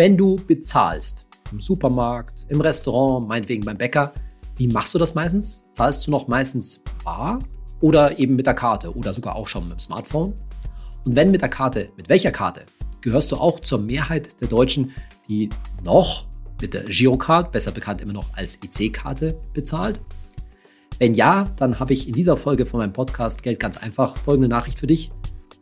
[0.00, 4.14] Wenn du bezahlst, im Supermarkt, im Restaurant, meinetwegen beim Bäcker,
[4.56, 5.66] wie machst du das meistens?
[5.74, 7.38] Zahlst du noch meistens bar
[7.82, 10.32] oder eben mit der Karte oder sogar auch schon mit dem Smartphone?
[11.04, 12.62] Und wenn mit der Karte, mit welcher Karte?
[13.02, 14.92] Gehörst du auch zur Mehrheit der Deutschen,
[15.28, 15.50] die
[15.84, 16.24] noch
[16.62, 20.00] mit der Girocard, besser bekannt immer noch als EC-Karte, bezahlt?
[20.98, 24.48] Wenn ja, dann habe ich in dieser Folge von meinem Podcast Geld ganz einfach folgende
[24.48, 25.12] Nachricht für dich.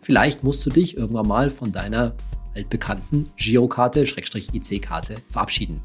[0.00, 2.14] Vielleicht musst du dich irgendwann mal von deiner
[2.58, 5.80] altbekannten Girokarte, EC-Karte verabschieden.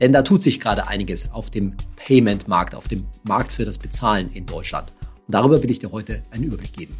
[0.00, 4.32] Denn da tut sich gerade einiges auf dem Payment-Markt, auf dem Markt für das Bezahlen
[4.32, 4.92] in Deutschland.
[5.26, 6.96] Und darüber will ich dir heute einen Überblick geben.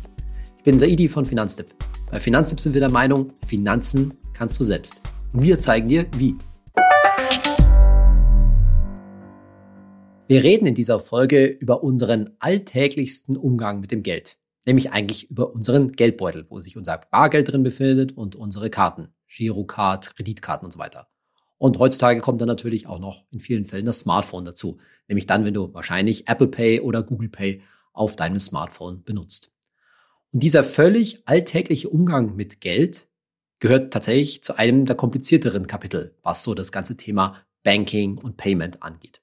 [0.59, 1.75] Ich bin Saidi von Finanztipp.
[2.09, 5.01] Bei Finanztipp sind wir der Meinung, Finanzen kannst du selbst.
[5.33, 6.37] Und wir zeigen dir, wie.
[10.29, 14.40] Wir reden in dieser Folge über unseren alltäglichsten Umgang mit dem Geld.
[14.71, 19.09] Nämlich eigentlich über unseren Geldbeutel, wo sich unser Bargeld drin befindet und unsere Karten.
[19.27, 21.09] Girocard, Kreditkarten und so weiter.
[21.59, 24.79] Und heutzutage kommt dann natürlich auch noch in vielen Fällen das Smartphone dazu.
[25.09, 29.51] Nämlich dann, wenn du wahrscheinlich Apple Pay oder Google Pay auf deinem Smartphone benutzt.
[30.33, 33.09] Und dieser völlig alltägliche Umgang mit Geld
[33.59, 38.85] gehört tatsächlich zu einem der komplizierteren Kapitel, was so das ganze Thema Banking und Payment
[38.85, 39.21] angeht.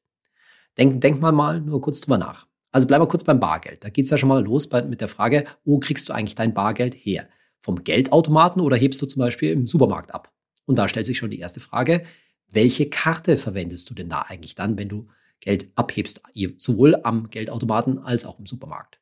[0.77, 2.47] Denk, denk mal mal nur kurz drüber nach.
[2.71, 3.83] Also bleib mal kurz beim Bargeld.
[3.83, 6.53] Da geht's ja schon mal los bei, mit der Frage, wo kriegst du eigentlich dein
[6.53, 7.27] Bargeld her?
[7.59, 10.31] Vom Geldautomaten oder hebst du zum Beispiel im Supermarkt ab?
[10.65, 12.03] Und da stellt sich schon die erste Frage,
[12.49, 15.07] welche Karte verwendest du denn da eigentlich dann, wenn du
[15.39, 16.21] Geld abhebst,
[16.57, 18.99] sowohl am Geldautomaten als auch im Supermarkt?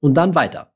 [0.00, 0.72] Und dann weiter.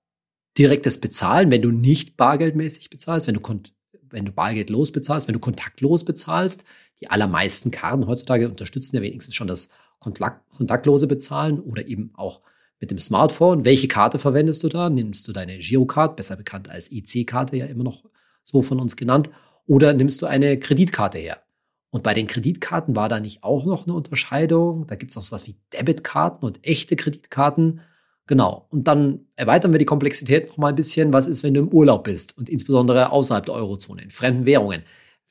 [0.59, 3.61] Direktes Bezahlen, wenn du nicht bargeldmäßig bezahlst, wenn du,
[4.09, 6.65] wenn du bargeldlos bezahlst, wenn du kontaktlos bezahlst.
[7.01, 9.69] Die allermeisten Karten heutzutage unterstützen ja wenigstens schon das
[10.01, 12.41] kontaktlose Bezahlen oder eben auch
[12.81, 13.65] mit dem Smartphone.
[13.65, 14.91] Welche Karte verwendest du da?
[14.91, 18.05] Nimmst du deine Girocard, besser bekannt als EC-Karte ja immer noch
[18.43, 19.31] so von uns genannt,
[19.67, 21.39] oder nimmst du eine Kreditkarte her?
[21.91, 24.87] Und bei den Kreditkarten war da nicht auch noch eine Unterscheidung.
[24.87, 27.81] Da gibt es auch sowas wie Debitkarten und echte Kreditkarten.
[28.27, 28.67] Genau.
[28.71, 31.13] Und dann erweitern wir die Komplexität noch mal ein bisschen.
[31.13, 34.83] Was ist, wenn du im Urlaub bist und insbesondere außerhalb der Eurozone, in fremden Währungen?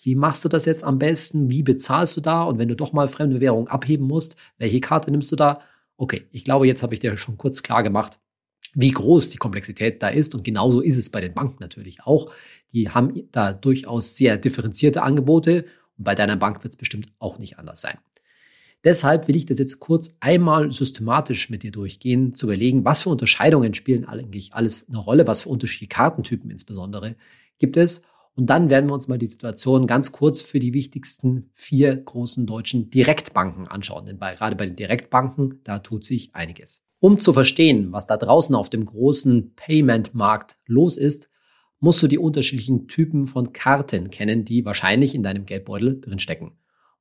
[0.01, 1.49] Wie machst du das jetzt am besten?
[1.49, 2.43] Wie bezahlst du da?
[2.43, 5.61] Und wenn du doch mal fremde Währung abheben musst, welche Karte nimmst du da?
[5.97, 8.17] Okay, ich glaube, jetzt habe ich dir schon kurz klar gemacht,
[8.73, 10.35] wie groß die Komplexität da ist.
[10.35, 12.31] Und genauso ist es bei den Banken natürlich auch.
[12.71, 15.65] Die haben da durchaus sehr differenzierte Angebote
[15.97, 17.97] und bei deiner Bank wird es bestimmt auch nicht anders sein.
[18.85, 23.09] Deshalb will ich das jetzt kurz einmal systematisch mit dir durchgehen, zu überlegen, was für
[23.09, 27.17] Unterscheidungen spielen eigentlich alles eine Rolle, was für unterschiedliche Kartentypen insbesondere
[27.57, 28.03] gibt es.
[28.39, 32.45] Und dann werden wir uns mal die Situation ganz kurz für die wichtigsten vier großen
[32.45, 34.05] deutschen Direktbanken anschauen.
[34.05, 36.81] Denn bei, gerade bei den Direktbanken, da tut sich einiges.
[36.99, 41.29] Um zu verstehen, was da draußen auf dem großen Payment-Markt los ist,
[41.81, 46.47] musst du die unterschiedlichen Typen von Karten kennen, die wahrscheinlich in deinem Geldbeutel drinstecken.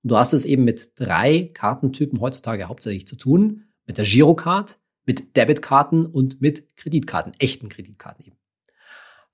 [0.03, 3.63] Und du hast es eben mit drei Kartentypen heutzutage hauptsächlich zu tun.
[3.87, 8.37] Mit der Girocard, mit Debitkarten und mit Kreditkarten, echten Kreditkarten eben.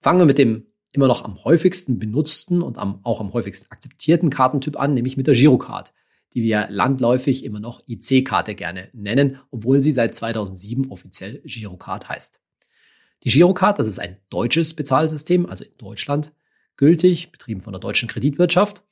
[0.03, 4.31] Fangen wir mit dem immer noch am häufigsten benutzten und am, auch am häufigsten akzeptierten
[4.31, 5.93] Kartentyp an, nämlich mit der Girocard,
[6.35, 12.41] die wir landläufig immer noch IC-Karte gerne nennen, obwohl sie seit 2007 offiziell Girocard heißt.
[13.25, 16.33] Die Girocard, das ist ein deutsches Bezahlsystem, also in Deutschland
[16.77, 18.85] gültig, betrieben von der deutschen Kreditwirtschaft.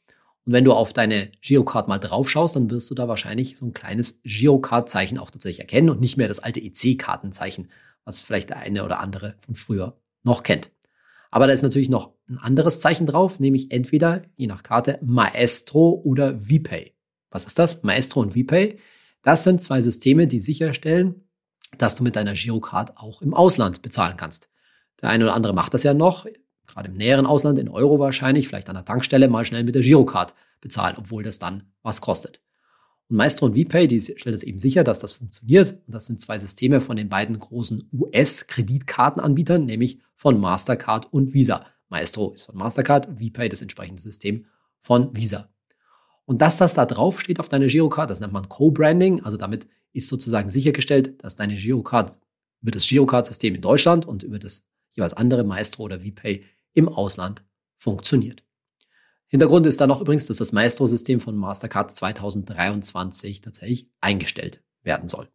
[0.44, 3.74] Und wenn du auf deine Girocard mal draufschaust, dann wirst du da wahrscheinlich so ein
[3.74, 7.70] kleines Girocard-Zeichen auch tatsächlich erkennen und nicht mehr das alte EC-Kartenzeichen,
[8.04, 10.71] was vielleicht der eine oder andere von früher noch kennt.
[11.32, 16.02] Aber da ist natürlich noch ein anderes Zeichen drauf, nämlich entweder, je nach Karte, Maestro
[16.04, 16.94] oder VPay.
[17.30, 17.82] Was ist das?
[17.82, 18.78] Maestro und VPay.
[19.22, 21.24] Das sind zwei Systeme, die sicherstellen,
[21.78, 24.50] dass du mit deiner Girocard auch im Ausland bezahlen kannst.
[25.00, 26.26] Der eine oder andere macht das ja noch,
[26.66, 29.82] gerade im näheren Ausland, in Euro wahrscheinlich, vielleicht an der Tankstelle mal schnell mit der
[29.82, 32.41] Girocard bezahlen, obwohl das dann was kostet.
[33.12, 35.72] Und Maestro und VPay, die stellen das eben sicher, dass das funktioniert.
[35.86, 41.66] Und das sind zwei Systeme von den beiden großen US-Kreditkartenanbietern, nämlich von Mastercard und Visa.
[41.90, 44.46] Maestro ist von Mastercard, VPay das entsprechende System
[44.80, 45.50] von Visa.
[46.24, 49.22] Und dass das da drauf steht auf deiner Girocard, das nennt man Co-Branding.
[49.24, 52.18] Also damit ist sozusagen sichergestellt, dass deine Girocard
[52.62, 57.44] über das Girocard-System in Deutschland und über das jeweils andere Maestro oder VPay im Ausland
[57.76, 58.42] funktioniert.
[59.32, 65.26] Hintergrund ist da noch übrigens, dass das Maestro-System von Mastercard 2023 tatsächlich eingestellt werden soll.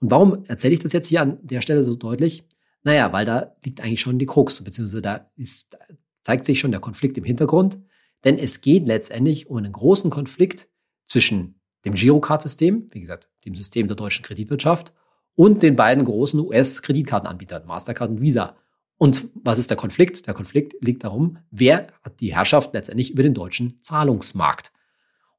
[0.00, 2.42] Und warum erzähle ich das jetzt hier an der Stelle so deutlich?
[2.82, 5.78] Naja, weil da liegt eigentlich schon die Krux, beziehungsweise da ist,
[6.24, 7.78] zeigt sich schon der Konflikt im Hintergrund.
[8.24, 10.68] Denn es geht letztendlich um einen großen Konflikt
[11.06, 14.92] zwischen dem Girocard-System, wie gesagt, dem System der deutschen Kreditwirtschaft,
[15.36, 18.56] und den beiden großen US-Kreditkartenanbietern, Mastercard und Visa.
[18.98, 20.26] Und was ist der Konflikt?
[20.26, 24.72] Der Konflikt liegt darum, wer hat die Herrschaft letztendlich über den deutschen Zahlungsmarkt.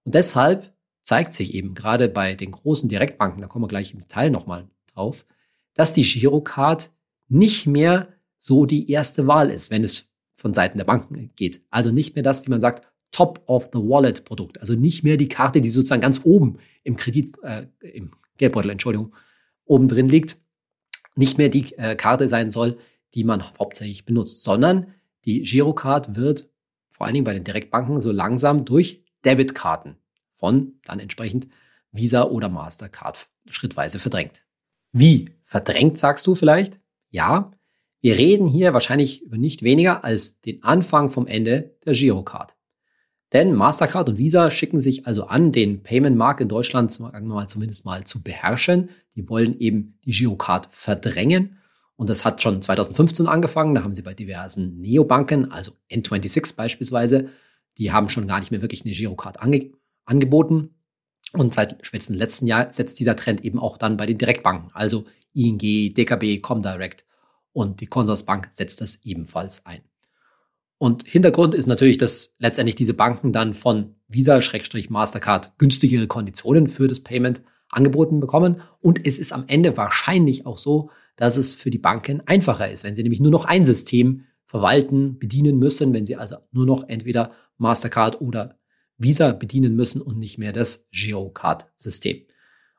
[0.03, 0.73] Und deshalb
[1.03, 4.69] zeigt sich eben gerade bei den großen Direktbanken, da kommen wir gleich im Detail nochmal
[4.93, 5.25] drauf,
[5.73, 6.89] dass die Girocard
[7.27, 8.07] nicht mehr
[8.37, 11.61] so die erste Wahl ist, wenn es von Seiten der Banken geht.
[11.69, 14.61] Also nicht mehr das, wie man sagt, Top-of-the-Wallet-Produkt.
[14.61, 19.13] Also nicht mehr die Karte, die sozusagen ganz oben im Kredit, äh, im Geldbeutel, Entschuldigung,
[19.65, 20.37] oben drin liegt.
[21.15, 22.77] Nicht mehr die äh, Karte sein soll,
[23.13, 24.93] die man hauptsächlich benutzt, sondern
[25.25, 26.49] die Girocard wird
[26.87, 29.97] vor allen Dingen bei den Direktbanken so langsam durch Debitkarten
[30.33, 31.47] von dann entsprechend
[31.91, 34.43] Visa oder Mastercard schrittweise verdrängt.
[34.91, 36.79] Wie verdrängt, sagst du vielleicht?
[37.09, 37.51] Ja,
[38.01, 42.55] wir reden hier wahrscheinlich über nicht weniger als den Anfang vom Ende der Girocard.
[43.33, 48.23] Denn Mastercard und Visa schicken sich also an, den Payment-Markt in Deutschland zumindest mal zu
[48.23, 48.89] beherrschen.
[49.15, 51.58] Die wollen eben die Girocard verdrängen
[51.99, 53.75] und das hat schon 2015 angefangen.
[53.75, 57.27] Da haben sie bei diversen Neobanken, also N26 beispielsweise,
[57.77, 59.71] die haben schon gar nicht mehr wirklich eine Girocard ange
[60.05, 60.75] angeboten.
[61.33, 65.03] Und seit spätestens letzten Jahr setzt dieser Trend eben auch dann bei den Direktbanken, also
[65.33, 67.03] ING, DKB, Comdirect
[67.51, 69.81] und die Consorsbank setzt das ebenfalls ein.
[70.77, 77.01] Und Hintergrund ist natürlich, dass letztendlich diese Banken dann von Visa-Mastercard günstigere Konditionen für das
[77.01, 77.41] Payment
[77.71, 78.61] angeboten bekommen.
[78.79, 82.85] Und es ist am Ende wahrscheinlich auch so, dass es für die Banken einfacher ist,
[82.85, 86.87] wenn sie nämlich nur noch ein System verwalten, bedienen müssen, wenn sie also nur noch
[86.87, 88.57] entweder Mastercard oder
[88.97, 92.25] Visa bedienen müssen und nicht mehr das Girocard-System.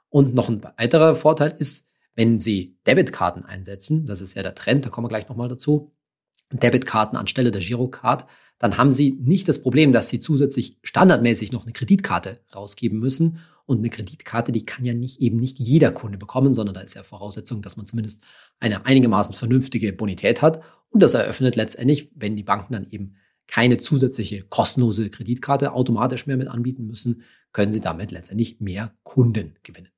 [0.08, 4.86] Und noch ein weiterer Vorteil ist, wenn Sie Debitkarten einsetzen, das ist ja der Trend,
[4.86, 5.92] da kommen wir gleich nochmal dazu,
[6.50, 8.26] Debitkarten anstelle der Girocard,
[8.58, 13.40] dann haben Sie nicht das Problem, dass Sie zusätzlich standardmäßig noch eine Kreditkarte rausgeben müssen
[13.70, 16.94] und eine Kreditkarte, die kann ja nicht eben nicht jeder Kunde bekommen, sondern da ist
[16.94, 18.24] ja Voraussetzung, dass man zumindest
[18.58, 20.60] eine einigermaßen vernünftige Bonität hat.
[20.88, 23.14] Und das eröffnet letztendlich, wenn die Banken dann eben
[23.46, 27.22] keine zusätzliche kostenlose Kreditkarte automatisch mehr mit anbieten müssen,
[27.52, 29.90] können sie damit letztendlich mehr Kunden gewinnen.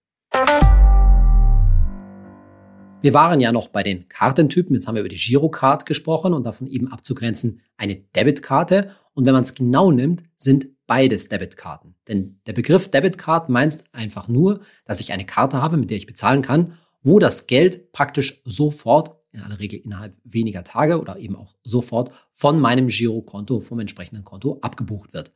[3.00, 4.74] Wir waren ja noch bei den Kartentypen.
[4.74, 8.90] Jetzt haben wir über die Girocard gesprochen und davon eben abzugrenzen eine Debitkarte.
[9.14, 11.94] Und wenn man es genau nimmt, sind beides Debitkarten.
[12.08, 16.06] Denn der Begriff Debitcard meint einfach nur, dass ich eine Karte habe, mit der ich
[16.06, 21.36] bezahlen kann, wo das Geld praktisch sofort, in aller Regel innerhalb weniger Tage oder eben
[21.36, 25.32] auch sofort von meinem Girokonto, vom entsprechenden Konto abgebucht wird.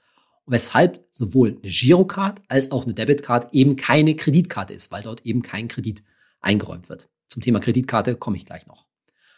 [0.46, 5.42] Weshalb sowohl eine Girocard als auch eine Debitcard eben keine Kreditkarte ist, weil dort eben
[5.42, 6.04] kein Kredit
[6.40, 7.08] eingeräumt wird.
[7.26, 8.86] Zum Thema Kreditkarte komme ich gleich noch.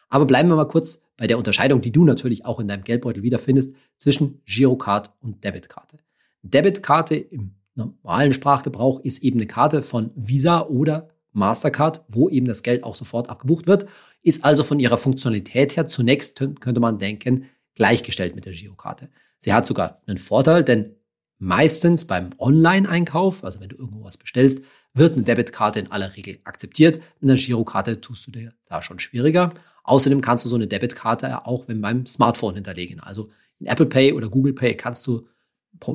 [0.08, 3.22] Aber bleiben wir mal kurz bei der Unterscheidung, die du natürlich auch in deinem Geldbeutel
[3.22, 5.98] wiederfindest, zwischen Girocard und Debitkarte.
[6.42, 12.62] Debitkarte im normalen Sprachgebrauch ist eben eine Karte von Visa oder Mastercard, wo eben das
[12.62, 13.86] Geld auch sofort abgebucht wird,
[14.22, 19.08] ist also von ihrer Funktionalität her zunächst, könnte man denken, gleichgestellt mit der Girokarte.
[19.38, 20.96] Sie hat sogar einen Vorteil, denn
[21.38, 24.62] meistens beim Online-Einkauf, also wenn du irgendwo was bestellst,
[24.94, 26.96] wird eine Debitkarte in aller Regel akzeptiert.
[27.20, 29.54] Mit einer Girokarte tust du dir da schon schwieriger.
[29.88, 33.00] Außerdem kannst du so eine Debitkarte auch wenn beim Smartphone hinterlegen.
[33.00, 35.26] Also in Apple Pay oder Google Pay kannst du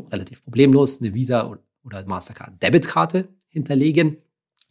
[0.10, 4.18] relativ problemlos eine Visa oder Mastercard Debitkarte hinterlegen.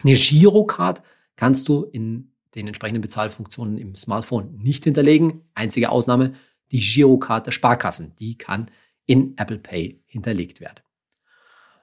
[0.03, 1.03] Eine Girocard
[1.37, 5.43] kannst du in den entsprechenden Bezahlfunktionen im Smartphone nicht hinterlegen.
[5.55, 6.35] Einzige Ausnahme,
[6.73, 8.17] die Girocard der Sparkassen.
[8.19, 8.73] Die kann
[9.07, 10.81] in Apple Pay hinterlegt werden.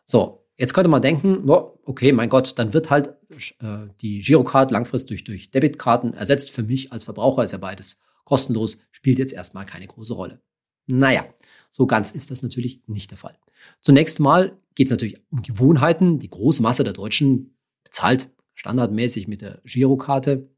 [0.04, 3.16] So, jetzt könnte man denken, okay, mein Gott, dann wird halt
[3.62, 6.52] äh, die Girocard langfristig durch, durch Debitkarten ersetzt.
[6.52, 10.42] Für mich als Verbraucher ist ja beides kostenlos, spielt jetzt erstmal keine große Rolle.
[10.86, 11.26] Naja,
[11.72, 13.38] so ganz ist das natürlich nicht der Fall.
[13.80, 16.20] Zunächst mal geht es natürlich um Gewohnheiten.
[16.20, 20.50] Die große Masse der Deutschen bezahlt standardmäßig mit der Girokarte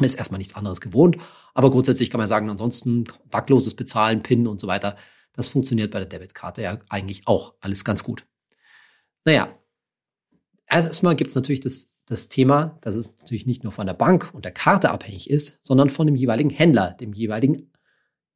[0.00, 1.16] ist erstmal nichts anderes gewohnt.
[1.54, 4.96] Aber grundsätzlich kann man sagen, ansonsten kontaktloses Bezahlen, PIN und so weiter,
[5.32, 8.24] das funktioniert bei der Debitkarte ja eigentlich auch alles ganz gut.
[9.28, 9.54] Naja,
[10.70, 14.30] erstmal gibt es natürlich das, das Thema, dass es natürlich nicht nur von der Bank
[14.32, 17.70] und der Karte abhängig ist, sondern von dem jeweiligen Händler, dem jeweiligen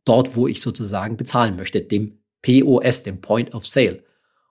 [0.04, 4.04] dort, wo ich sozusagen bezahlen möchte, dem POS, dem Point of Sale.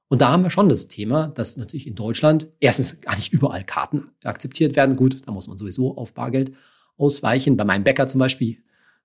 [0.07, 3.63] Und da haben wir schon das Thema, dass natürlich in Deutschland erstens gar nicht überall
[3.63, 4.95] Karten akzeptiert werden.
[4.95, 6.55] Gut, da muss man sowieso auf Bargeld
[6.97, 7.55] ausweichen.
[7.55, 8.57] Bei meinem Bäcker zum Beispiel,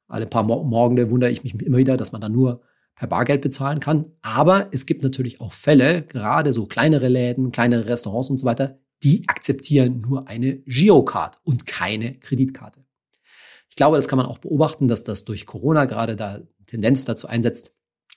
[0.08, 2.62] alle paar Morgen wundere ich mich immer wieder, dass man da nur
[2.96, 4.06] per Bargeld bezahlen kann.
[4.22, 8.78] Aber es gibt natürlich auch Fälle, gerade so kleinere Läden, kleinere Restaurants und so weiter,
[9.02, 12.84] die akzeptieren nur eine Girocard und keine Kreditkarte.
[13.68, 17.28] Ich glaube, das kann man auch beobachten, dass das durch Corona gerade da Tendenz dazu
[17.28, 17.72] einsetzt,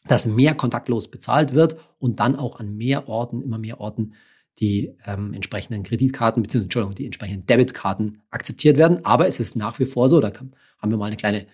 [0.07, 4.13] dass mehr kontaktlos bezahlt wird und dann auch an mehr Orten, immer mehr Orten,
[4.59, 6.63] die ähm, entsprechenden Kreditkarten bzw.
[6.63, 9.03] Entschuldigung, die entsprechenden Debitkarten akzeptiert werden.
[9.05, 11.45] Aber es ist nach wie vor so, da haben wir mal eine kleine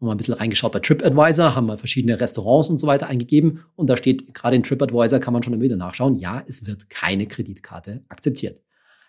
[0.00, 3.64] haben wir ein bisschen reingeschaut bei TripAdvisor, haben wir verschiedene Restaurants und so weiter eingegeben
[3.76, 7.26] und da steht, gerade in TripAdvisor kann man schon wieder nachschauen, ja, es wird keine
[7.26, 8.60] Kreditkarte akzeptiert.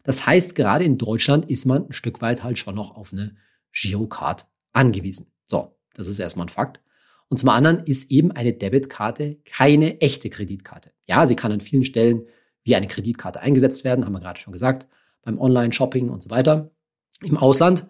[0.03, 3.35] Das heißt, gerade in Deutschland ist man ein Stück weit halt schon noch auf eine
[3.73, 5.31] Girocard angewiesen.
[5.47, 6.79] So, das ist erstmal ein Fakt.
[7.27, 10.91] Und zum anderen ist eben eine Debitkarte keine echte Kreditkarte.
[11.07, 12.27] Ja, sie kann an vielen Stellen
[12.63, 14.87] wie eine Kreditkarte eingesetzt werden, haben wir gerade schon gesagt,
[15.23, 16.71] beim Online-Shopping und so weiter.
[17.21, 17.87] Im Ausland,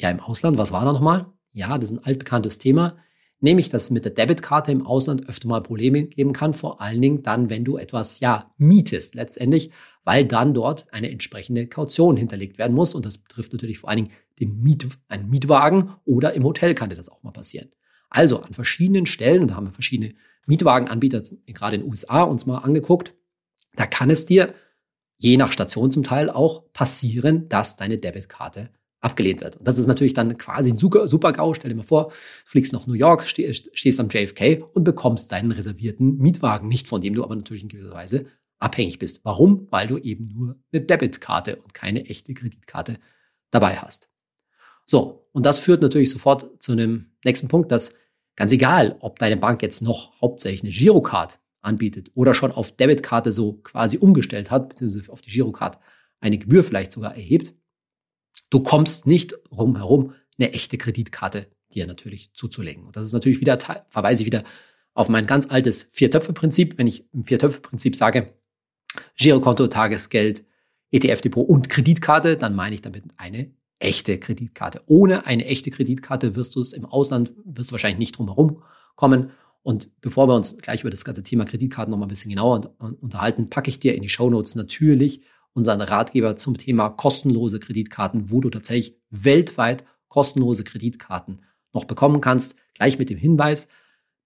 [0.00, 1.31] ja, im Ausland, was war da nochmal?
[1.52, 2.96] Ja, das ist ein altbekanntes Thema,
[3.40, 7.02] nämlich, dass es mit der Debitkarte im Ausland öfter mal Probleme geben kann, vor allen
[7.02, 9.70] Dingen dann, wenn du etwas, ja, mietest letztendlich,
[10.04, 14.04] weil dann dort eine entsprechende Kaution hinterlegt werden muss und das betrifft natürlich vor allen
[14.04, 17.70] Dingen den Miet, einen Mietwagen oder im Hotel kann dir das auch mal passieren.
[18.08, 20.14] Also an verschiedenen Stellen, und da haben wir verschiedene
[20.46, 23.14] Mietwagenanbieter, gerade in den USA, uns mal angeguckt,
[23.74, 24.54] da kann es dir
[25.18, 28.70] je nach Station zum Teil auch passieren, dass deine Debitkarte
[29.02, 29.56] abgelehnt wird.
[29.56, 31.54] Und das ist natürlich dann quasi ein super, super GAU.
[31.54, 36.16] Stell dir mal vor, fliegst nach New York, stehst am JFK und bekommst deinen reservierten
[36.18, 38.26] Mietwagen nicht, von dem du aber natürlich in gewisser Weise
[38.60, 39.24] abhängig bist.
[39.24, 39.66] Warum?
[39.70, 42.98] Weil du eben nur eine Debitkarte und keine echte Kreditkarte
[43.50, 44.08] dabei hast.
[44.86, 47.94] So, und das führt natürlich sofort zu einem nächsten Punkt, dass
[48.36, 53.32] ganz egal, ob deine Bank jetzt noch hauptsächlich eine Girocard anbietet oder schon auf Debitkarte
[53.32, 55.78] so quasi umgestellt hat, beziehungsweise auf die Girocard
[56.20, 57.54] eine Gebühr vielleicht sogar erhebt,
[58.52, 62.84] du kommst nicht rum herum, eine echte Kreditkarte dir natürlich zuzulegen.
[62.84, 64.44] Und das ist natürlich wieder, verweise ich wieder
[64.92, 66.76] auf mein ganz altes Vier-Töpfe-Prinzip.
[66.76, 68.34] Wenn ich im Vier-Töpfe-Prinzip sage,
[69.16, 70.44] Girokonto, Tagesgeld,
[70.90, 74.82] ETF-Depot und Kreditkarte, dann meine ich damit eine echte Kreditkarte.
[74.86, 78.62] Ohne eine echte Kreditkarte wirst du es im Ausland, wirst du wahrscheinlich nicht drum herum
[78.96, 79.30] kommen.
[79.62, 82.74] Und bevor wir uns gleich über das ganze Thema Kreditkarten noch mal ein bisschen genauer
[83.00, 85.22] unterhalten, packe ich dir in die Show Notes natürlich
[85.54, 91.42] unseren Ratgeber zum Thema kostenlose Kreditkarten, wo du tatsächlich weltweit kostenlose Kreditkarten
[91.72, 92.56] noch bekommen kannst.
[92.74, 93.68] Gleich mit dem Hinweis,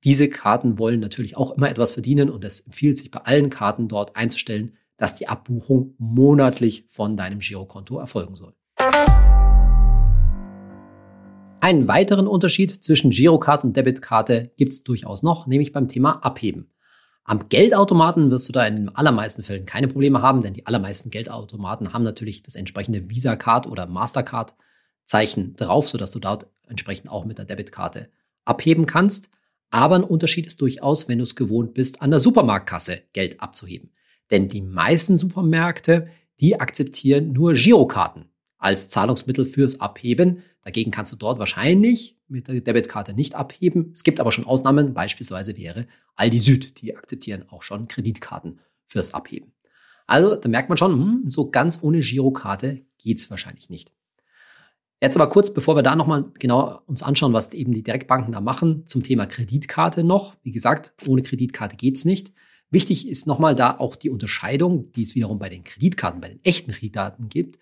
[0.04, 3.88] diese Karten wollen natürlich auch immer etwas verdienen und es empfiehlt sich bei allen Karten
[3.88, 8.54] dort einzustellen, dass die Abbuchung monatlich von deinem Girokonto erfolgen soll.
[11.60, 16.70] Einen weiteren Unterschied zwischen Girocard und Debitkarte gibt es durchaus noch, nämlich beim Thema Abheben.
[17.28, 21.10] Am Geldautomaten wirst du da in den allermeisten Fällen keine Probleme haben, denn die allermeisten
[21.10, 27.38] Geldautomaten haben natürlich das entsprechende Visa-Card oder Mastercard-Zeichen drauf, sodass du dort entsprechend auch mit
[27.38, 28.10] der Debitkarte
[28.44, 29.28] abheben kannst.
[29.70, 33.90] Aber ein Unterschied ist durchaus, wenn du es gewohnt bist, an der Supermarktkasse Geld abzuheben.
[34.30, 36.06] Denn die meisten Supermärkte,
[36.38, 40.44] die akzeptieren nur Girokarten als Zahlungsmittel fürs Abheben.
[40.66, 43.92] Dagegen kannst du dort wahrscheinlich mit der Debitkarte nicht abheben.
[43.92, 49.14] Es gibt aber schon Ausnahmen, beispielsweise wäre Aldi Süd, die akzeptieren auch schon Kreditkarten fürs
[49.14, 49.52] Abheben.
[50.08, 53.92] Also da merkt man schon, hm, so ganz ohne Girokarte geht's wahrscheinlich nicht.
[55.00, 58.40] Jetzt aber kurz, bevor wir da nochmal genau uns anschauen, was eben die Direktbanken da
[58.40, 60.34] machen, zum Thema Kreditkarte noch.
[60.42, 62.32] Wie gesagt, ohne Kreditkarte geht's nicht.
[62.70, 66.44] Wichtig ist nochmal da auch die Unterscheidung, die es wiederum bei den Kreditkarten, bei den
[66.44, 67.56] echten Kreditkarten gibt.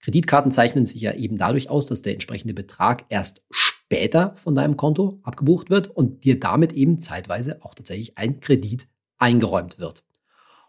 [0.00, 4.76] Kreditkarten zeichnen sich ja eben dadurch aus, dass der entsprechende Betrag erst später von deinem
[4.76, 8.88] Konto abgebucht wird und dir damit eben zeitweise auch tatsächlich ein Kredit
[9.18, 10.04] eingeräumt wird.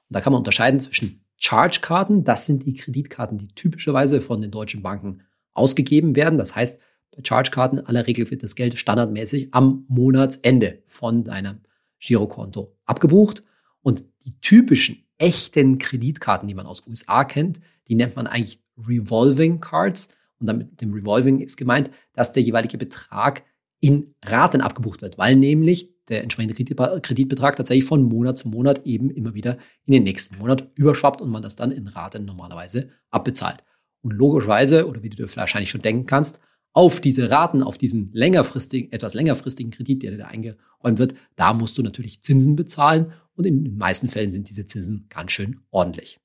[0.09, 4.51] Und da kann man unterscheiden zwischen Charge-Karten, das sind die Kreditkarten, die typischerweise von den
[4.51, 5.23] deutschen Banken
[5.53, 6.37] ausgegeben werden.
[6.37, 6.79] Das heißt,
[7.11, 11.61] bei Charge-Karten in aller Regel wird das Geld standardmäßig am Monatsende von deinem
[11.99, 13.43] Girokonto abgebucht.
[13.81, 19.59] Und die typischen echten Kreditkarten, die man aus USA kennt, die nennt man eigentlich Revolving
[19.59, 20.09] Cards.
[20.39, 23.43] Und damit dem Revolving ist gemeint, dass der jeweilige Betrag
[23.79, 29.09] in Raten abgebucht wird, weil nämlich der entsprechende Kreditbetrag tatsächlich von Monat zu Monat eben
[29.09, 33.63] immer wieder in den nächsten Monat überschwappt und man das dann in Raten normalerweise abbezahlt.
[34.01, 36.39] Und logischerweise, oder wie du dir wahrscheinlich schon denken kannst,
[36.73, 41.77] auf diese Raten, auf diesen längerfristigen, etwas längerfristigen Kredit, der da eingeräumt wird, da musst
[41.77, 46.19] du natürlich Zinsen bezahlen und in den meisten Fällen sind diese Zinsen ganz schön ordentlich.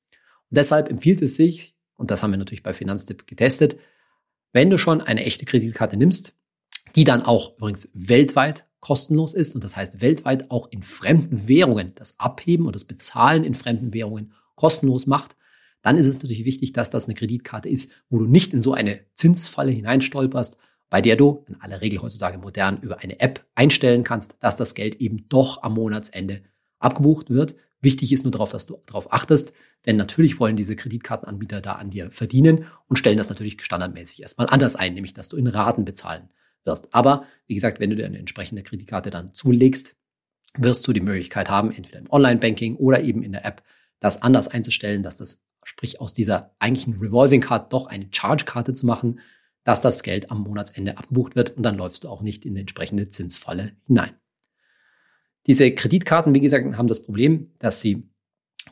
[0.51, 3.77] Und deshalb empfiehlt es sich, und das haben wir natürlich bei Finanztipp getestet,
[4.53, 6.35] wenn du schon eine echte Kreditkarte nimmst,
[6.95, 11.93] die dann auch übrigens weltweit kostenlos ist und das heißt weltweit auch in fremden Währungen
[11.97, 15.37] das Abheben und das Bezahlen in fremden Währungen kostenlos macht,
[15.83, 18.75] dann ist es natürlich wichtig, dass das eine Kreditkarte ist, wo du nicht in so
[18.75, 24.05] eine Zinsfalle hineinstolperst, bei der du in aller Regel heutzutage modern über eine App einstellen
[24.05, 26.43] kannst, dass das Geld eben doch am Monatsende
[26.79, 27.57] abgebucht wird.
[27.81, 29.53] Wichtig ist nur darauf, dass du darauf achtest,
[29.85, 34.49] denn natürlich wollen diese Kreditkartenanbieter da an dir verdienen und stellen das natürlich standardmäßig erstmal
[34.49, 36.29] anders ein, nämlich dass du in Raten bezahlen
[36.65, 36.93] wirst.
[36.95, 39.95] Aber wie gesagt, wenn du dir eine entsprechende Kreditkarte dann zulegst,
[40.57, 43.63] wirst du die Möglichkeit haben, entweder im Online-Banking oder eben in der App,
[44.01, 48.87] das anders einzustellen, dass das, sprich aus dieser eigentlichen Revolving Card doch eine Charge-Karte zu
[48.87, 49.21] machen.
[49.67, 52.61] dass das Geld am Monatsende abgebucht wird und dann läufst du auch nicht in die
[52.61, 54.15] entsprechende Zinsfalle hinein.
[55.47, 58.09] Diese Kreditkarten, wie gesagt, haben das Problem, dass sie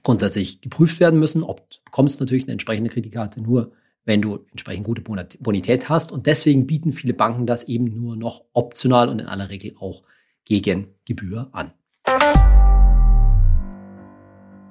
[0.03, 1.45] grundsätzlich geprüft werden müssen.
[1.45, 3.71] Ob du bekommst natürlich eine entsprechende Kreditkarte nur,
[4.05, 6.11] wenn du entsprechend gute Bonität hast.
[6.11, 10.03] Und deswegen bieten viele Banken das eben nur noch optional und in aller Regel auch
[10.45, 11.73] gegen Gebühr an.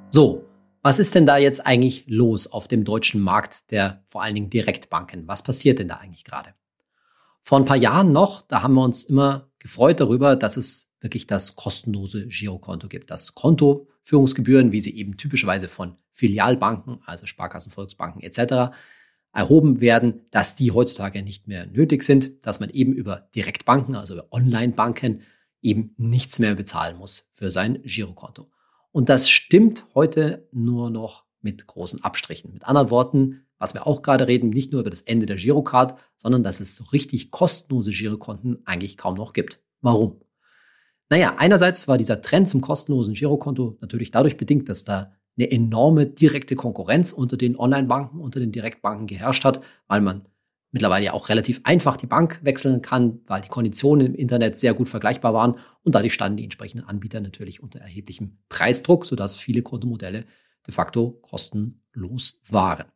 [0.10, 0.44] So,
[0.82, 4.50] was ist denn da jetzt eigentlich los auf dem deutschen Markt der vor allen Dingen
[4.50, 5.26] Direktbanken?
[5.28, 6.54] Was passiert denn da eigentlich gerade?
[7.42, 11.28] Vor ein paar Jahren noch, da haben wir uns immer gefreut darüber, dass es wirklich
[11.28, 13.12] das kostenlose Girokonto gibt.
[13.12, 18.76] Das Kontoführungsgebühren, wie sie eben typischerweise von Filialbanken, also Sparkassen, Volksbanken etc.
[19.34, 24.14] erhoben werden, dass die heutzutage nicht mehr nötig sind, dass man eben über Direktbanken, also
[24.14, 25.22] über Online-Banken
[25.62, 28.50] eben nichts mehr bezahlen muss für sein Girokonto.
[28.92, 32.54] Und das stimmt heute nur noch mit großen Abstrichen.
[32.54, 35.98] Mit anderen Worten, was wir auch gerade reden, nicht nur über das Ende der Girocard,
[36.16, 39.62] sondern dass es so richtig kostenlose Girokonten eigentlich kaum noch gibt.
[39.82, 40.22] Warum?
[41.14, 46.08] Naja, einerseits war dieser Trend zum kostenlosen Girokonto natürlich dadurch bedingt, dass da eine enorme
[46.08, 50.28] direkte Konkurrenz unter den Online-Banken, unter den Direktbanken geherrscht hat, weil man
[50.72, 54.74] mittlerweile ja auch relativ einfach die Bank wechseln kann, weil die Konditionen im Internet sehr
[54.74, 59.62] gut vergleichbar waren und dadurch standen die entsprechenden Anbieter natürlich unter erheblichem Preisdruck, sodass viele
[59.62, 60.26] Kontomodelle
[60.66, 62.88] de facto kostenlos waren.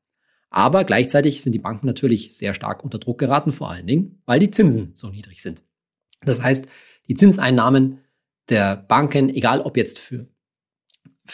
[0.50, 4.40] Aber gleichzeitig sind die Banken natürlich sehr stark unter Druck geraten, vor allen Dingen, weil
[4.40, 5.62] die Zinsen so niedrig sind.
[6.24, 6.68] Das heißt,
[7.08, 8.00] die Zinseinnahmen
[8.50, 10.28] der Banken, egal ob jetzt für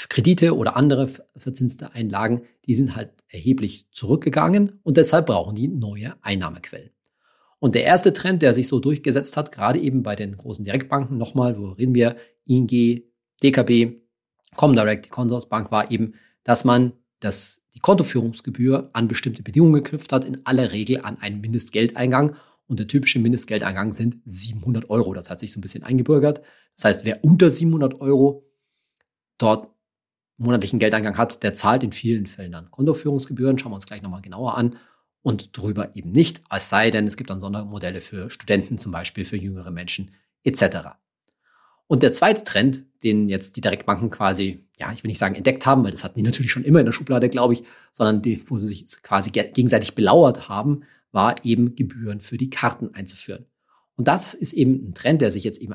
[0.10, 6.16] Kredite oder andere verzinste Einlagen, die sind halt erheblich zurückgegangen und deshalb brauchen die neue
[6.22, 6.90] Einnahmequellen.
[7.60, 11.18] Und der erste Trend, der sich so durchgesetzt hat, gerade eben bei den großen Direktbanken,
[11.18, 12.68] nochmal, wo reden wir, ING,
[13.42, 14.02] DKB,
[14.56, 20.26] Comdirect, die Consorsbank, war eben, dass man das, die Kontoführungsgebühr an bestimmte Bedingungen geknüpft hat,
[20.26, 22.36] in aller Regel an einen Mindestgeldeingang.
[22.68, 25.14] Und der typische Mindestgeldeingang sind 700 Euro.
[25.14, 26.42] Das hat sich so ein bisschen eingebürgert.
[26.76, 28.50] Das heißt, wer unter 700 Euro
[29.38, 29.70] dort
[30.38, 33.58] monatlichen Geldeingang hat, der zahlt in vielen Fällen dann Kontoführungsgebühren.
[33.58, 34.78] Schauen wir uns gleich nochmal genauer an.
[35.22, 39.24] Und drüber eben nicht, es sei denn, es gibt dann Sondermodelle für Studenten, zum Beispiel
[39.24, 40.12] für jüngere Menschen
[40.44, 40.98] etc.
[41.88, 45.66] Und der zweite Trend, den jetzt die Direktbanken quasi, ja, ich will nicht sagen entdeckt
[45.66, 48.44] haben, weil das hatten die natürlich schon immer in der Schublade, glaube ich, sondern die,
[48.50, 50.84] wo sie sich quasi gegenseitig belauert haben,
[51.14, 53.46] war eben Gebühren für die Karten einzuführen.
[53.96, 55.74] Und das ist eben ein Trend, der sich jetzt eben,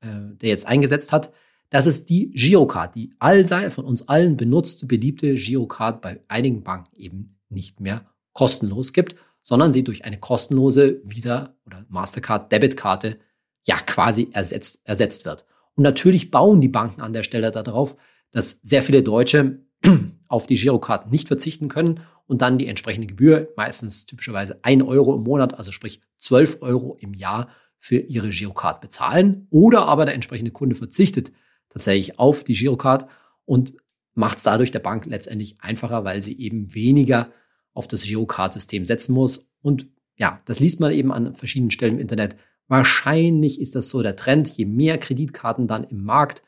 [0.00, 1.32] äh, der jetzt eingesetzt hat,
[1.70, 6.96] das ist die Girocard, die allseits von uns allen benutzte, beliebte Girocard bei einigen Banken
[6.96, 13.18] eben nicht mehr kostenlos gibt, sondern sie durch eine kostenlose Visa oder Mastercard Debitkarte
[13.66, 15.46] ja quasi ersetzt, ersetzt wird.
[15.76, 17.96] Und natürlich bauen die Banken an der Stelle darauf,
[18.32, 19.64] dass sehr viele Deutsche
[20.28, 25.16] auf die Girocard nicht verzichten können und dann die entsprechende Gebühr, meistens typischerweise ein Euro
[25.16, 29.46] im Monat, also sprich 12 Euro im Jahr für ihre Girocard bezahlen.
[29.50, 31.32] Oder aber der entsprechende Kunde verzichtet
[31.70, 33.06] tatsächlich auf die Girocard
[33.46, 33.74] und
[34.14, 37.32] macht es dadurch der Bank letztendlich einfacher, weil sie eben weniger
[37.72, 39.50] auf das Girocard-System setzen muss.
[39.62, 42.36] Und ja, das liest man eben an verschiedenen Stellen im Internet.
[42.68, 46.42] Wahrscheinlich ist das so der Trend, je mehr Kreditkarten dann im Markt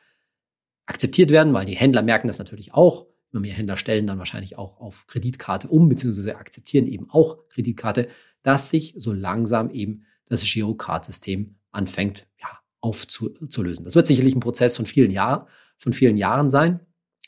[0.86, 3.06] akzeptiert werden, weil die Händler merken das natürlich auch.
[3.32, 8.08] Immer mehr Händler stellen dann wahrscheinlich auch auf Kreditkarte um, beziehungsweise akzeptieren eben auch Kreditkarte,
[8.42, 12.48] dass sich so langsam eben das Girocard-System anfängt, ja,
[12.80, 13.84] aufzulösen.
[13.84, 15.46] Das wird sicherlich ein Prozess von vielen Jahren,
[15.78, 16.80] von vielen Jahren sein.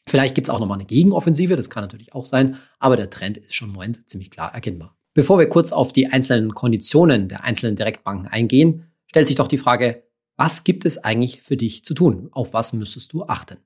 [0.06, 3.38] Vielleicht gibt es auch nochmal eine Gegenoffensive, das kann natürlich auch sein, aber der Trend
[3.38, 4.96] ist schon im Moment ziemlich klar erkennbar.
[5.14, 9.58] Bevor wir kurz auf die einzelnen Konditionen der einzelnen Direktbanken eingehen, stellt sich doch die
[9.58, 10.02] Frage,
[10.36, 12.28] was gibt es eigentlich für dich zu tun?
[12.32, 13.58] Auf was müsstest du achten?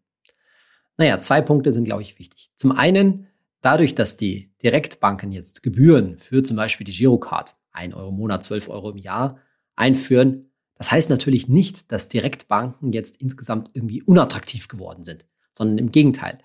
[0.98, 2.50] Naja, zwei Punkte sind, glaube ich, wichtig.
[2.56, 3.28] Zum einen,
[3.60, 8.42] dadurch, dass die Direktbanken jetzt Gebühren für zum Beispiel die Girocard, 1 Euro im Monat,
[8.44, 9.38] 12 Euro im Jahr,
[9.76, 15.92] einführen, das heißt natürlich nicht, dass Direktbanken jetzt insgesamt irgendwie unattraktiv geworden sind, sondern im
[15.92, 16.38] Gegenteil.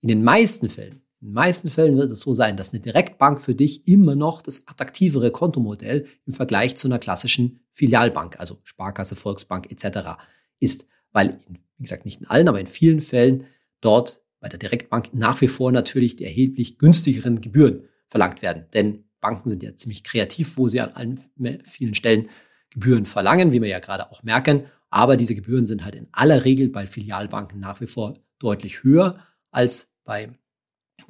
[0.00, 3.40] In den meisten Fällen, in den meisten Fällen wird es so sein, dass eine Direktbank
[3.40, 9.16] für dich immer noch das attraktivere Kontomodell im Vergleich zu einer klassischen Filialbank, also Sparkasse,
[9.16, 10.20] Volksbank etc.
[10.60, 11.38] ist, weil,
[11.76, 13.44] wie gesagt, nicht in allen, aber in vielen Fällen
[13.80, 18.66] dort bei der Direktbank nach wie vor natürlich die erheblich günstigeren Gebühren verlangt werden.
[18.72, 21.20] Denn Banken sind ja ziemlich kreativ, wo sie an allen
[21.64, 22.28] vielen Stellen
[22.70, 24.66] Gebühren verlangen, wie wir ja gerade auch merken.
[24.90, 29.18] Aber diese Gebühren sind halt in aller Regel bei Filialbanken nach wie vor deutlich höher
[29.50, 30.30] als bei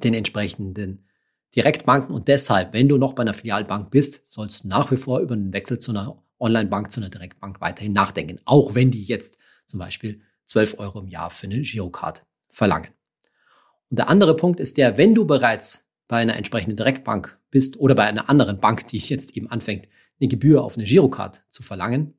[0.03, 1.05] den entsprechenden
[1.55, 2.13] Direktbanken.
[2.13, 5.33] Und deshalb, wenn du noch bei einer Filialbank bist, sollst du nach wie vor über
[5.33, 8.39] einen Wechsel zu einer Online-Bank, zu einer Direktbank weiterhin nachdenken.
[8.45, 12.89] Auch wenn die jetzt zum Beispiel 12 Euro im Jahr für eine Girocard verlangen.
[13.89, 17.95] Und der andere Punkt ist der, wenn du bereits bei einer entsprechenden Direktbank bist oder
[17.95, 22.13] bei einer anderen Bank, die jetzt eben anfängt, eine Gebühr auf eine Girocard zu verlangen,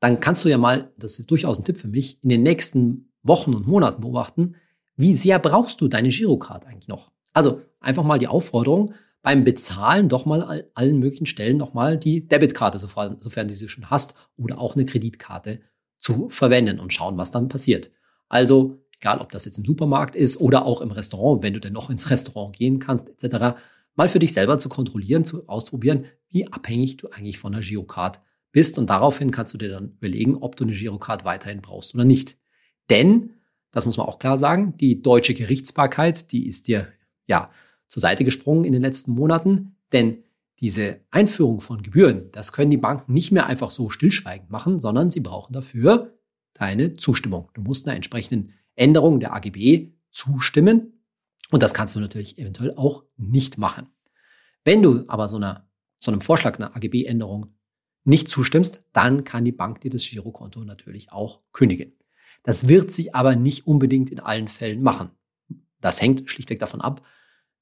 [0.00, 3.12] dann kannst du ja mal, das ist durchaus ein Tipp für mich, in den nächsten
[3.22, 4.56] Wochen und Monaten beobachten,
[4.96, 7.10] wie sehr brauchst du deine Girocard eigentlich noch?
[7.32, 11.96] Also einfach mal die Aufforderung, beim Bezahlen doch mal an allen möglichen Stellen noch mal
[11.96, 15.60] die Debitkarte, sofern, sofern du sie schon hast, oder auch eine Kreditkarte
[15.98, 17.90] zu verwenden und schauen, was dann passiert.
[18.28, 21.72] Also, egal ob das jetzt im Supermarkt ist oder auch im Restaurant, wenn du denn
[21.72, 23.56] noch ins Restaurant gehen kannst, etc.,
[23.94, 28.20] mal für dich selber zu kontrollieren, zu ausprobieren, wie abhängig du eigentlich von der Girocard
[28.50, 28.78] bist.
[28.78, 32.36] Und daraufhin kannst du dir dann überlegen, ob du eine Girocard weiterhin brauchst oder nicht.
[32.90, 33.34] Denn,
[33.70, 36.88] das muss man auch klar sagen, die deutsche Gerichtsbarkeit, die ist dir
[37.26, 37.50] ja
[37.86, 40.24] zur Seite gesprungen in den letzten Monaten, denn
[40.60, 45.10] diese Einführung von Gebühren, das können die Banken nicht mehr einfach so stillschweigend machen, sondern
[45.10, 46.14] sie brauchen dafür
[46.54, 47.50] deine Zustimmung.
[47.54, 50.94] Du musst einer entsprechenden Änderung der AGB zustimmen
[51.50, 53.88] und das kannst du natürlich eventuell auch nicht machen.
[54.64, 57.54] Wenn du aber so, einer, so einem Vorschlag einer AGB-Änderung
[58.04, 61.92] nicht zustimmst, dann kann die Bank dir das Girokonto natürlich auch kündigen.
[62.42, 65.10] Das wird sie aber nicht unbedingt in allen Fällen machen.
[65.80, 67.02] Das hängt schlichtweg davon ab,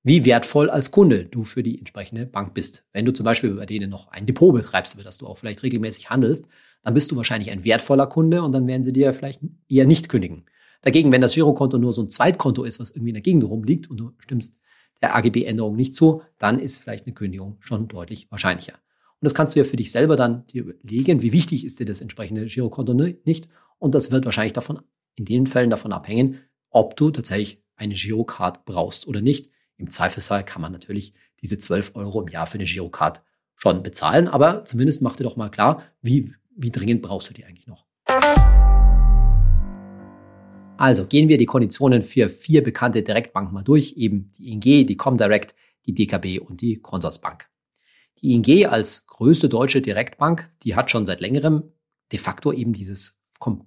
[0.05, 2.85] wie wertvoll als Kunde du für die entsprechende Bank bist.
[2.92, 5.62] Wenn du zum Beispiel bei denen noch ein Depot betreibst, über das du auch vielleicht
[5.62, 6.48] regelmäßig handelst,
[6.83, 10.09] dann bist du wahrscheinlich ein wertvoller Kunde und dann werden sie dir vielleicht eher nicht
[10.09, 10.46] kündigen.
[10.83, 13.90] Dagegen, wenn das Girokonto nur so ein Zweitkonto ist, was irgendwie in der Gegend rumliegt
[13.90, 14.59] und du stimmst
[15.01, 18.75] der AGB-Änderung nicht zu, dann ist vielleicht eine Kündigung schon deutlich wahrscheinlicher.
[18.75, 21.87] Und das kannst du ja für dich selber dann dir überlegen, wie wichtig ist dir
[21.87, 23.49] das entsprechende Girokonto nicht.
[23.79, 24.81] Und das wird wahrscheinlich davon,
[25.14, 26.40] in den Fällen davon abhängen,
[26.71, 29.51] ob du tatsächlich eine Girocard brauchst oder nicht.
[29.77, 33.23] Im Zweifelsfall kann man natürlich diese 12 Euro im Jahr für eine Girocard
[33.57, 37.45] schon bezahlen, aber zumindest mach dir doch mal klar, wie, wie dringend brauchst du die
[37.45, 37.87] eigentlich noch.
[40.76, 44.96] Also gehen wir die Konditionen für vier bekannte Direktbanken mal durch, eben die ING, die
[44.96, 45.54] Comdirect,
[45.87, 47.48] die DKB und die Consorsbank.
[48.20, 51.64] Die ING als größte deutsche Direktbank, die hat schon seit längerem
[52.11, 53.18] de facto eben dieses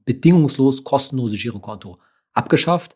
[0.05, 1.99] bedingungslos kostenlose Girokonto
[2.33, 2.95] abgeschafft.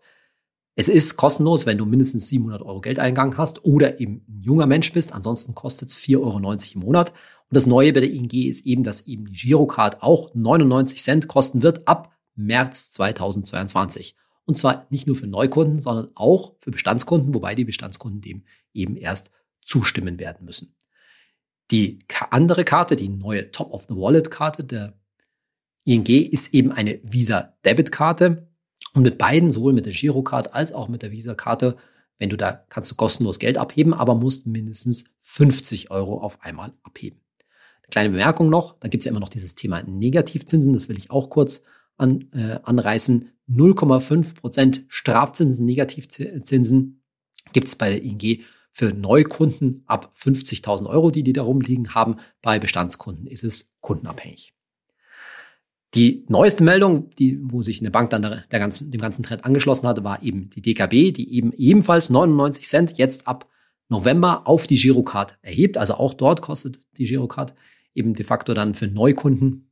[0.76, 4.94] Es ist kostenlos, wenn du mindestens 700 Euro Geldeingang hast oder eben ein junger Mensch
[4.94, 5.12] bist.
[5.12, 7.10] Ansonsten kostet es 4,90 Euro im Monat.
[7.10, 11.28] Und das Neue bei der ING ist eben, dass eben die Girocard auch 99 Cent
[11.28, 14.16] kosten wird ab März 2022.
[14.46, 18.96] Und zwar nicht nur für Neukunden, sondern auch für Bestandskunden, wobei die Bestandskunden dem eben
[18.96, 20.76] erst zustimmen werden müssen.
[21.72, 22.00] Die
[22.32, 24.98] andere Karte, die neue Top-of-the-Wallet-Karte der
[25.84, 28.48] ING, ist eben eine Visa-Debit-Karte.
[28.94, 31.78] Und mit beiden, sowohl mit der Girocard als auch mit der Visa-Karte,
[32.18, 36.74] wenn du da kannst du kostenlos Geld abheben, aber musst mindestens 50 Euro auf einmal
[36.84, 37.22] abheben.
[37.84, 40.98] Eine kleine Bemerkung noch, da gibt es ja immer noch dieses Thema Negativzinsen, das will
[40.98, 41.62] ich auch kurz
[42.00, 43.30] an, äh, anreißen.
[43.48, 47.02] 0,5 Prozent Strafzinsen, Negativzinsen
[47.54, 52.18] gibt es bei der ING für Neukunden ab 50.000 Euro, die die da rumliegen haben.
[52.42, 54.54] Bei Bestandskunden ist es kundenabhängig.
[55.96, 59.44] Die neueste Meldung, die, wo sich eine Bank dann der, der ganzen, dem ganzen Trend
[59.44, 63.50] angeschlossen hatte, war eben die DKB, die eben ebenfalls 99 Cent jetzt ab
[63.90, 65.78] November auf die Girocard erhebt.
[65.80, 67.56] Also auch dort kostet die Girocard
[67.96, 69.69] eben de facto dann für Neukunden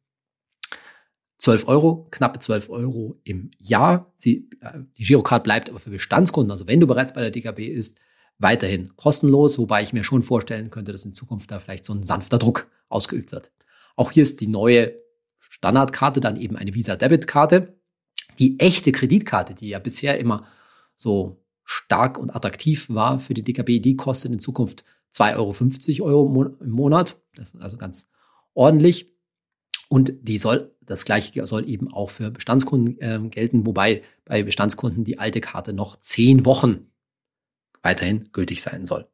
[1.40, 4.12] 12 Euro, knappe 12 Euro im Jahr.
[4.16, 7.68] Sie, äh, die Girocard bleibt aber für Bestandskunden, also wenn du bereits bei der DKB
[7.68, 8.00] ist,
[8.40, 12.04] weiterhin kostenlos, wobei ich mir schon vorstellen könnte, dass in Zukunft da vielleicht so ein
[12.04, 13.52] sanfter Druck ausgeübt wird.
[13.96, 14.94] Auch hier ist die neue
[15.40, 17.80] Standardkarte dann eben eine Visa-Debit-Karte.
[18.38, 20.46] Die echte Kreditkarte, die ja bisher immer
[20.96, 24.84] so stark und attraktiv war für die DKB, die kostet in Zukunft
[25.16, 27.18] 2,50 Euro im Monat.
[27.36, 28.08] Das ist also ganz
[28.54, 29.12] ordentlich.
[29.90, 35.04] Und die soll, das gleiche soll eben auch für Bestandskunden äh, gelten, wobei bei Bestandskunden
[35.04, 36.88] die alte Karte noch zehn Wochen
[37.84, 39.08] weiterhin gültig sein soll.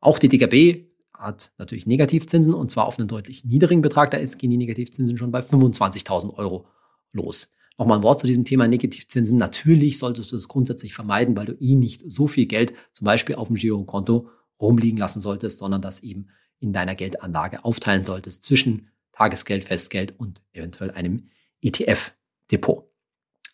[0.00, 4.12] Auch die DKB hat natürlich Negativzinsen und zwar auf einen deutlich niedrigen Betrag.
[4.12, 6.66] Da gehen die Negativzinsen schon bei 25.000 Euro
[7.12, 7.52] los.
[7.76, 9.36] Nochmal ein Wort zu diesem Thema Negativzinsen.
[9.38, 13.34] Natürlich solltest du das grundsätzlich vermeiden, weil du eh nicht so viel Geld zum Beispiel
[13.34, 14.28] auf dem Girokonto
[14.60, 16.28] rumliegen lassen solltest, sondern das eben
[16.60, 21.28] in deiner Geldanlage aufteilen solltest zwischen Tagesgeld, Festgeld und eventuell einem
[21.60, 22.88] ETF-Depot.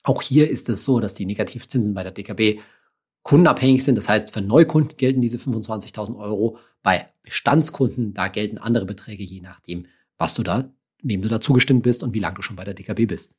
[0.03, 2.61] Auch hier ist es so, dass die Negativzinsen bei der DKB
[3.23, 3.97] kundenabhängig sind.
[3.97, 6.59] Das heißt, für Neukunden gelten diese 25.000 Euro.
[6.83, 9.87] Bei Bestandskunden, da gelten andere Beträge, je nachdem,
[10.19, 10.71] was du da,
[11.03, 13.35] wem du da zugestimmt bist und wie lange du schon bei der DKB bist.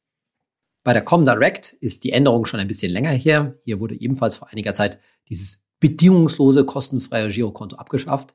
[0.84, 3.60] Bei der Comdirect ist die Änderung schon ein bisschen länger her.
[3.64, 8.34] Hier wurde ebenfalls vor einiger Zeit dieses bedingungslose kostenfreie Girokonto abgeschafft.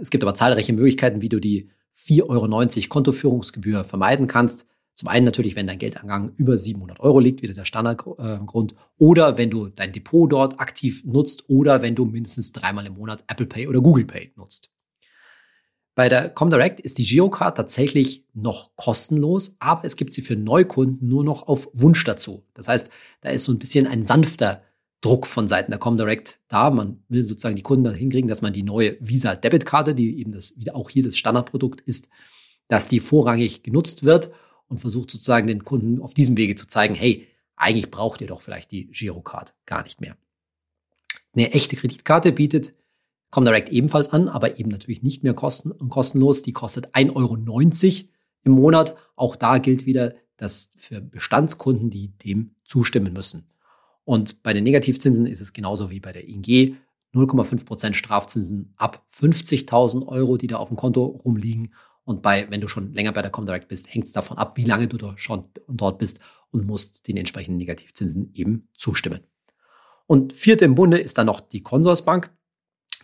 [0.00, 1.70] Es gibt aber zahlreiche Möglichkeiten, wie du die
[2.06, 4.66] 4,90 Euro Kontoführungsgebühr vermeiden kannst.
[4.94, 9.50] Zum einen natürlich, wenn dein Geldangang über 700 Euro liegt, wieder der Standardgrund, oder wenn
[9.50, 13.68] du dein Depot dort aktiv nutzt oder wenn du mindestens dreimal im Monat Apple Pay
[13.68, 14.70] oder Google Pay nutzt.
[15.94, 21.08] Bei der Comdirect ist die Girocard tatsächlich noch kostenlos, aber es gibt sie für Neukunden
[21.08, 22.44] nur noch auf Wunsch dazu.
[22.54, 24.62] Das heißt, da ist so ein bisschen ein sanfter
[25.00, 26.70] Druck von Seiten der Comdirect da.
[26.70, 30.32] Man will sozusagen die Kunden dahin kriegen, dass man die neue Visa Debitkarte, die eben
[30.32, 32.08] das wieder auch hier das Standardprodukt ist,
[32.68, 34.30] dass die vorrangig genutzt wird
[34.68, 38.40] und versucht sozusagen den Kunden auf diesem Wege zu zeigen, hey, eigentlich braucht ihr doch
[38.40, 40.16] vielleicht die Girocard gar nicht mehr.
[41.34, 42.74] Eine echte Kreditkarte bietet
[43.30, 46.42] Comdirect ebenfalls an, aber eben natürlich nicht mehr kosten kostenlos.
[46.42, 48.08] Die kostet 1,90 Euro
[48.42, 48.96] im Monat.
[49.16, 53.47] Auch da gilt wieder, dass für Bestandskunden, die dem zustimmen müssen.
[54.08, 56.78] Und bei den Negativzinsen ist es genauso wie bei der ING.
[57.14, 61.74] 0,5% Strafzinsen ab 50.000 Euro, die da auf dem Konto rumliegen.
[62.04, 64.64] Und bei, wenn du schon länger bei der Comdirect bist, hängt es davon ab, wie
[64.64, 69.20] lange du da schon dort bist und musst den entsprechenden Negativzinsen eben zustimmen.
[70.06, 72.30] Und vierte im Bunde ist dann noch die Consorsbank.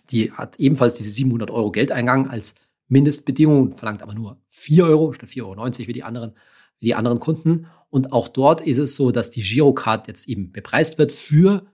[0.08, 2.54] Die hat ebenfalls diese 700 Euro Geldeingang als
[2.88, 6.32] Mindestbedingung, verlangt aber nur 4 Euro statt 4,90 Euro wie die anderen,
[6.78, 7.66] wie die anderen Kunden.
[7.94, 11.12] Und auch dort ist es so, dass die Girocard jetzt eben bepreist wird.
[11.12, 11.64] Für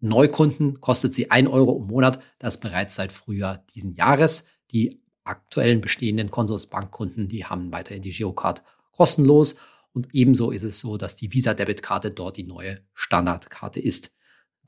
[0.00, 2.18] Neukunden kostet sie 1 Euro im Monat.
[2.38, 4.46] Das bereits seit Frühjahr diesen Jahres.
[4.70, 9.56] Die aktuellen bestehenden Consorsbankkunden, die haben weiterhin die Girocard kostenlos.
[9.92, 14.14] Und ebenso ist es so, dass die Visa-Debitkarte dort die neue Standardkarte ist.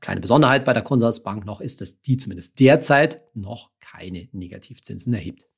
[0.01, 5.48] Kleine Besonderheit bei der Consorsbank noch ist, dass die zumindest derzeit noch keine Negativzinsen erhebt.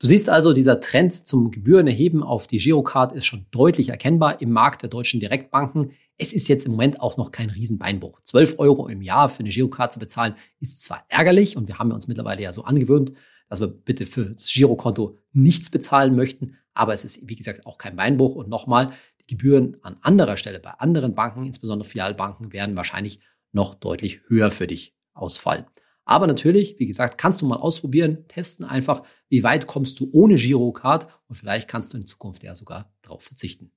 [0.00, 4.50] Du siehst also, dieser Trend zum Gebührenerheben auf die Girocard ist schon deutlich erkennbar im
[4.50, 5.90] Markt der deutschen Direktbanken.
[6.16, 8.18] Es ist jetzt im Moment auch noch kein Riesenbeinbruch.
[8.24, 11.92] 12 Euro im Jahr für eine Girocard zu bezahlen ist zwar ärgerlich und wir haben
[11.92, 13.12] uns mittlerweile ja so angewöhnt,
[13.50, 17.76] dass wir bitte für das Girokonto nichts bezahlen möchten, aber es ist wie gesagt auch
[17.76, 22.74] kein Beinbruch und nochmal, die Gebühren an anderer Stelle bei anderen Banken, insbesondere Filialbanken, werden
[22.74, 23.20] wahrscheinlich
[23.52, 25.66] noch deutlich höher für dich ausfallen.
[26.10, 30.34] Aber natürlich, wie gesagt, kannst du mal ausprobieren, testen einfach, wie weit kommst du ohne
[30.34, 33.70] Girocard und vielleicht kannst du in Zukunft ja sogar darauf verzichten.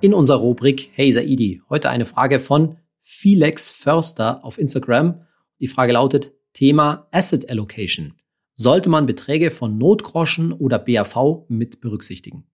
[0.00, 5.26] In unserer Rubrik Hey Saidi, heute eine Frage von Felix Förster auf Instagram.
[5.58, 8.14] Die Frage lautet Thema Asset Allocation.
[8.54, 12.46] Sollte man Beträge von Notgroschen oder BAV mit berücksichtigen?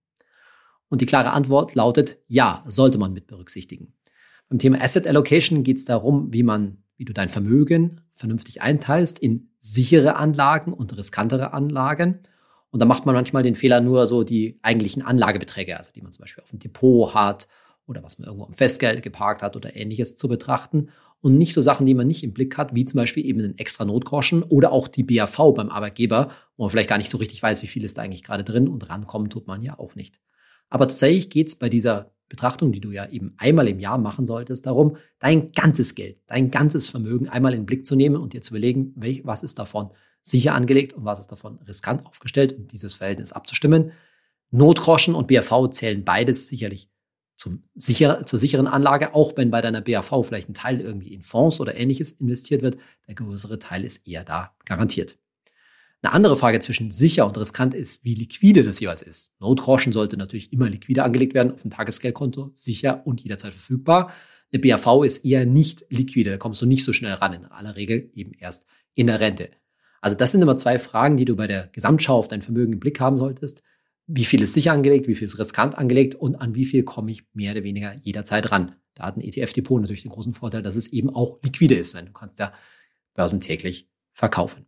[0.89, 3.93] Und die klare Antwort lautet ja, sollte man mit berücksichtigen.
[4.49, 9.19] Beim Thema Asset Allocation geht es darum, wie man, wie du dein Vermögen vernünftig einteilst
[9.19, 12.19] in sichere Anlagen und riskantere Anlagen.
[12.71, 16.13] Und da macht man manchmal den Fehler, nur so die eigentlichen Anlagebeträge, also die man
[16.13, 17.49] zum Beispiel auf dem Depot hat
[17.87, 21.61] oder was man irgendwo am Festgeld geparkt hat oder ähnliches zu betrachten und nicht so
[21.61, 24.71] Sachen, die man nicht im Blick hat, wie zum Beispiel eben einen extra Notgroschen oder
[24.71, 27.83] auch die BAV beim Arbeitgeber, wo man vielleicht gar nicht so richtig weiß, wie viel
[27.83, 30.21] ist da eigentlich gerade drin und rankommen tut man ja auch nicht.
[30.73, 34.25] Aber tatsächlich geht es bei dieser Betrachtung, die du ja eben einmal im Jahr machen
[34.25, 38.33] solltest, darum, dein ganzes Geld, dein ganzes Vermögen einmal in den Blick zu nehmen und
[38.33, 39.91] dir zu überlegen, welch, was ist davon
[40.23, 43.91] sicher angelegt und was ist davon riskant aufgestellt und dieses Verhältnis abzustimmen.
[44.49, 46.89] Notgroschen und BAV zählen beides sicherlich
[47.35, 51.21] zum sicher, zur sicheren Anlage, auch wenn bei deiner BAV vielleicht ein Teil irgendwie in
[51.21, 55.19] Fonds oder ähnliches investiert wird, der größere Teil ist eher da garantiert.
[56.03, 59.31] Eine andere Frage zwischen sicher und riskant ist, wie liquide das jeweils ist.
[59.39, 64.11] Notgroschen sollte natürlich immer liquide angelegt werden, auf dem Tagesgeldkonto, sicher und jederzeit verfügbar.
[64.51, 67.77] Eine BAV ist eher nicht liquide, da kommst du nicht so schnell ran, in aller
[67.77, 69.49] Regel eben erst in der Rente.
[70.01, 72.79] Also das sind immer zwei Fragen, die du bei der Gesamtschau auf dein Vermögen im
[72.81, 73.63] Blick haben solltest.
[74.05, 77.11] Wie viel ist sicher angelegt, wie viel ist riskant angelegt und an wie viel komme
[77.11, 78.75] ich mehr oder weniger jederzeit ran.
[78.95, 82.07] Da hat ein ETF-Depot natürlich den großen Vorteil, dass es eben auch liquide ist, wenn
[82.07, 82.51] du kannst ja
[83.13, 84.65] börsentäglich verkaufen.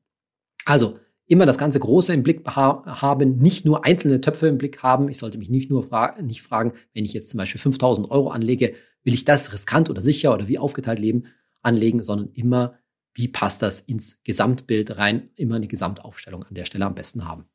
[0.63, 5.10] Also immer das ganze Große im Blick haben, nicht nur einzelne Töpfe im Blick haben.
[5.10, 8.30] Ich sollte mich nicht nur fra nicht fragen, wenn ich jetzt zum Beispiel 5000 Euro
[8.30, 11.26] anlege, will ich das riskant oder sicher oder wie aufgeteilt leben
[11.62, 12.76] anlegen, sondern immer,
[13.14, 17.46] wie passt das ins Gesamtbild rein, immer eine Gesamtaufstellung an der Stelle am besten haben.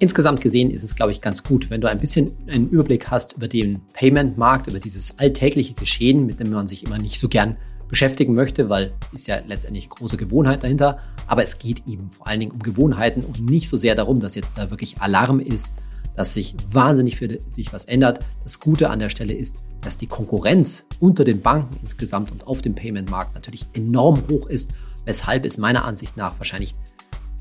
[0.00, 3.36] Insgesamt gesehen ist es, glaube ich, ganz gut, wenn du ein bisschen einen Überblick hast
[3.36, 7.56] über den Payment-Markt, über dieses alltägliche Geschehen, mit dem man sich immer nicht so gern
[7.88, 10.98] beschäftigen möchte, weil ist ja letztendlich große Gewohnheit dahinter.
[11.26, 14.34] Aber es geht eben vor allen Dingen um Gewohnheiten und nicht so sehr darum, dass
[14.34, 15.74] jetzt da wirklich Alarm ist,
[16.16, 18.20] dass sich wahnsinnig für dich was ändert.
[18.42, 22.62] Das Gute an der Stelle ist, dass die Konkurrenz unter den Banken insgesamt und auf
[22.62, 24.72] dem Payment-Markt natürlich enorm hoch ist,
[25.04, 26.74] weshalb es meiner Ansicht nach wahrscheinlich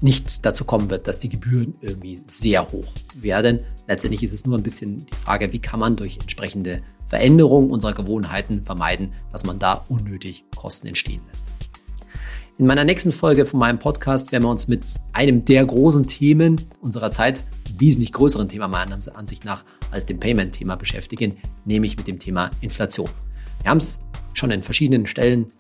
[0.01, 3.61] nicht dazu kommen wird, dass die Gebühren irgendwie sehr hoch werden.
[3.87, 7.93] Letztendlich ist es nur ein bisschen die Frage, wie kann man durch entsprechende Veränderungen unserer
[7.93, 11.47] Gewohnheiten vermeiden, dass man da unnötig Kosten entstehen lässt.
[12.59, 14.83] In meiner nächsten Folge von meinem Podcast werden wir uns mit
[15.13, 17.43] einem der großen Themen unserer Zeit,
[17.77, 23.09] wesentlich größeren Thema meiner Ansicht nach als dem Payment-Thema beschäftigen, nämlich mit dem Thema Inflation.
[23.61, 23.99] Wir haben es
[24.33, 25.53] schon in verschiedenen Stellen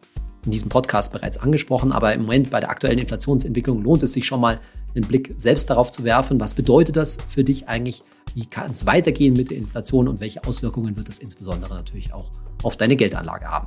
[0.47, 4.25] in diesem Podcast bereits angesprochen, aber im Moment bei der aktuellen Inflationsentwicklung lohnt es sich
[4.25, 4.61] schon mal
[4.95, 6.39] einen Blick selbst darauf zu werfen.
[6.39, 8.01] Was bedeutet das für dich eigentlich?
[8.33, 12.31] Wie kann es weitergehen mit der Inflation und welche Auswirkungen wird das insbesondere natürlich auch
[12.63, 13.65] auf deine Geldanlage haben?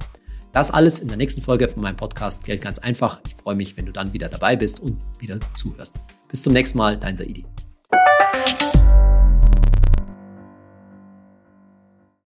[0.53, 3.21] Das alles in der nächsten Folge von meinem Podcast Geld ganz einfach.
[3.29, 5.95] Ich freue mich, wenn du dann wieder dabei bist und wieder zuhörst.
[6.31, 7.45] Bis zum nächsten Mal, dein Saidi.